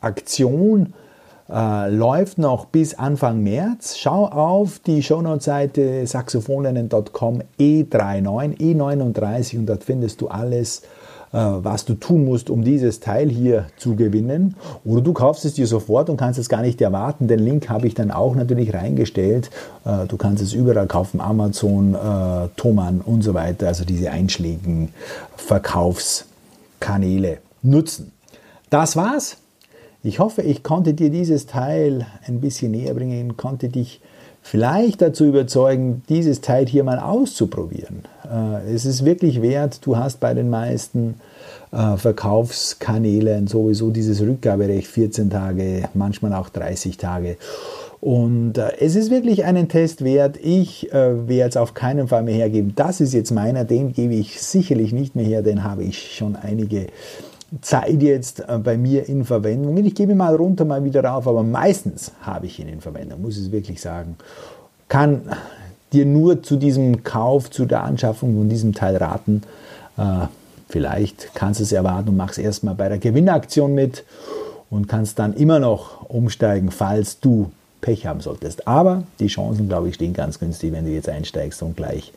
Aktion 0.01 0.93
äh, 1.51 1.89
läuft 1.89 2.38
noch 2.38 2.65
bis 2.65 2.93
Anfang 2.93 3.41
März. 3.41 3.97
Schau 3.97 4.27
auf 4.27 4.77
die 4.79 5.01
Shownote-Seite 5.01 6.05
saxophoninnen.com 6.05 7.41
E39, 7.59 8.59
E39 8.59 9.57
und 9.57 9.65
dort 9.65 9.83
findest 9.83 10.21
du 10.21 10.27
alles, 10.27 10.83
äh, 11.31 11.38
was 11.38 11.85
du 11.85 11.95
tun 11.95 12.25
musst, 12.25 12.51
um 12.51 12.63
dieses 12.63 12.99
Teil 12.99 13.29
hier 13.29 13.65
zu 13.77 13.95
gewinnen. 13.95 14.57
Oder 14.85 15.01
du 15.01 15.13
kaufst 15.13 15.43
es 15.45 15.55
dir 15.55 15.65
sofort 15.65 16.12
und 16.12 16.17
kannst 16.17 16.38
es 16.39 16.49
gar 16.49 16.62
nicht 16.62 16.79
erwarten. 16.81 17.27
Den 17.27 17.39
Link 17.39 17.67
habe 17.69 17.88
ich 17.88 17.95
dann 17.95 18.12
auch 18.12 18.35
natürlich 18.35 18.71
reingestellt. 18.73 19.49
Äh, 19.85 20.05
du 20.07 20.17
kannst 20.17 20.43
es 20.43 20.53
überall 20.53 20.88
kaufen, 20.88 21.19
Amazon, 21.19 21.95
äh, 21.95 22.49
Thomann 22.57 23.01
und 23.01 23.23
so 23.23 23.33
weiter. 23.33 23.65
Also 23.67 23.85
diese 23.85 24.12
einschlägigen 24.12 24.93
Verkaufskanäle 25.35 27.39
nutzen. 27.63 28.12
Das 28.69 28.95
war's. 28.95 29.38
Ich 30.03 30.19
hoffe, 30.19 30.43
ich 30.43 30.63
konnte 30.63 30.93
dir 30.93 31.10
dieses 31.10 31.45
Teil 31.45 32.05
ein 32.25 32.39
bisschen 32.39 32.71
näher 32.71 32.93
bringen, 32.93 33.36
konnte 33.36 33.67
dich 33.67 33.99
vielleicht 34.41 35.01
dazu 35.01 35.25
überzeugen, 35.25 36.03
dieses 36.08 36.41
Teil 36.41 36.67
hier 36.67 36.84
mal 36.84 36.99
auszuprobieren. 36.99 38.03
Äh, 38.32 38.73
es 38.73 38.86
ist 38.86 39.03
wirklich 39.03 39.41
wert, 39.41 39.86
du 39.86 39.97
hast 39.97 40.19
bei 40.19 40.34
den 40.34 40.49
meisten 40.49 41.15
äh, 41.71 41.97
Verkaufskanälen 41.97 43.47
sowieso 43.47 43.89
dieses 43.89 44.21
Rückgaberecht 44.21 44.88
14 44.88 45.29
Tage, 45.29 45.89
manchmal 45.93 46.34
auch 46.34 46.49
30 46.49 46.97
Tage. 46.97 47.38
Und 47.99 48.58
äh, 48.58 48.77
es 48.79 48.95
ist 48.95 49.12
wirklich 49.12 49.43
einen 49.43 49.67
Test 49.67 50.03
wert. 50.03 50.38
Ich 50.41 50.89
werde 50.93 51.49
es 51.49 51.58
auf 51.58 51.73
keinen 51.73 52.08
Fall 52.08 52.23
mehr 52.23 52.36
hergeben. 52.36 52.73
Das 52.75 53.01
ist 53.01 53.13
jetzt 53.13 53.32
meiner, 53.32 53.65
den 53.65 53.91
gebe 53.91 54.13
ich 54.13 54.41
sicherlich 54.41 54.93
nicht 54.93 55.15
mehr 55.15 55.25
her, 55.25 55.41
den 55.41 55.65
habe 55.65 55.84
ich 55.84 56.15
schon 56.15 56.38
einige 56.38 56.88
Zeit 57.62 58.01
jetzt 58.01 58.41
äh, 58.41 58.57
bei 58.57 58.77
mir 58.77 59.07
in 59.07 59.25
Verwendung. 59.25 59.77
Ich 59.77 59.95
gebe 59.95 60.15
mal 60.15 60.35
runter, 60.35 60.65
mal 60.65 60.83
wieder 60.83 61.03
rauf, 61.03 61.27
aber 61.27 61.43
meistens 61.43 62.12
habe 62.21 62.45
ich 62.45 62.59
ihn 62.59 62.67
in 62.67 62.81
Verwendung, 62.81 63.21
muss 63.21 63.38
ich 63.38 63.45
es 63.45 63.51
wirklich 63.51 63.81
sagen. 63.81 64.15
Kann 64.88 65.21
dir 65.93 66.05
nur 66.05 66.43
zu 66.43 66.57
diesem 66.57 67.03
Kauf, 67.03 67.49
zu 67.49 67.65
der 67.65 67.83
Anschaffung 67.83 68.35
von 68.35 68.49
diesem 68.49 68.73
Teil 68.73 68.97
raten. 68.97 69.43
Äh, 69.97 70.27
vielleicht 70.69 71.31
kannst 71.33 71.59
du 71.59 71.63
es 71.63 71.71
erwarten 71.71 72.09
und 72.09 72.17
machst 72.17 72.39
erstmal 72.39 72.75
bei 72.75 72.89
der 72.89 72.99
Gewinnaktion 72.99 73.73
mit 73.73 74.03
und 74.69 74.88
kannst 74.88 75.17
dann 75.17 75.33
immer 75.33 75.59
noch 75.59 76.09
umsteigen, 76.09 76.71
falls 76.71 77.19
du 77.19 77.51
Pech 77.81 78.05
haben 78.05 78.21
solltest. 78.21 78.67
Aber 78.67 79.03
die 79.19 79.27
Chancen, 79.27 79.67
glaube 79.67 79.89
ich, 79.89 79.95
stehen 79.95 80.13
ganz 80.13 80.39
günstig, 80.39 80.71
wenn 80.73 80.85
du 80.85 80.91
jetzt 80.91 81.09
einsteigst 81.09 81.63
und 81.63 81.75
gleich 81.75 82.12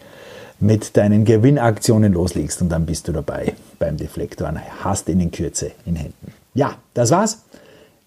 mit 0.61 0.97
deinen 0.97 1.25
Gewinnaktionen 1.25 2.13
loslegst 2.13 2.63
und 2.63 2.69
dann 2.69 2.87
bist 2.87 3.09
du 3.09 3.13
dabei 3.13 3.55
beim 3.79 3.97
Deflektor 3.97 4.53
hast 4.85 5.09
ihn 5.09 5.21
in 5.21 5.31
Kürze 5.31 5.73
in 5.87 5.97
Händen. 5.97 6.33
Ja, 6.55 6.77
das 6.95 7.11
war's. 7.11 7.43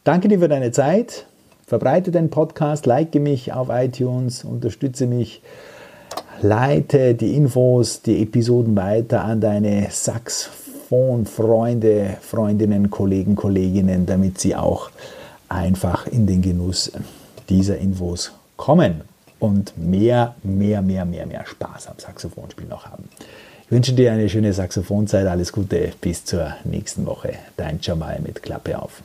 Danke 0.03 0.27
dir 0.27 0.39
für 0.39 0.47
deine 0.47 0.71
Zeit. 0.71 1.25
Verbreite 1.67 2.12
den 2.12 2.29
Podcast, 2.29 2.86
like 2.86 3.15
mich 3.15 3.51
auf 3.51 3.69
iTunes, 3.71 4.43
unterstütze 4.43 5.08
mich, 5.08 5.41
leite 6.41 7.15
die 7.15 7.36
Infos, 7.36 8.03
die 8.03 8.21
Episoden 8.21 8.75
weiter 8.75 9.23
an 9.23 9.41
deine 9.41 9.88
Saxophon-Freunde, 9.89 12.17
Freundinnen, 12.21 12.91
Kollegen, 12.91 13.36
Kolleginnen, 13.36 14.05
damit 14.05 14.39
sie 14.39 14.55
auch 14.55 14.91
einfach 15.49 16.05
in 16.05 16.27
den 16.27 16.43
Genuss 16.43 16.91
dieser 17.49 17.79
Infos 17.79 18.31
kommen 18.58 19.01
und 19.45 19.77
mehr, 19.77 20.36
mehr, 20.43 20.81
mehr, 20.81 21.05
mehr, 21.05 21.25
mehr 21.25 21.45
Spaß 21.45 21.88
am 21.88 21.97
Saxophonspielen 21.97 22.69
noch 22.69 22.86
haben. 22.86 23.10
Ich 23.65 23.71
wünsche 23.71 23.93
dir 23.93 24.12
eine 24.12 24.29
schöne 24.29 24.53
Saxophonzeit, 24.53 25.25
alles 25.25 25.51
Gute, 25.51 25.91
bis 26.01 26.25
zur 26.25 26.55
nächsten 26.65 27.05
Woche. 27.05 27.34
Dein 27.58 27.79
Jamal 27.81 28.19
mit 28.21 28.43
Klappe 28.43 28.79
auf. 28.79 29.01